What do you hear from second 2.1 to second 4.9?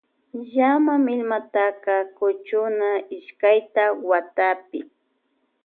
kuchuna ishkayta watapi.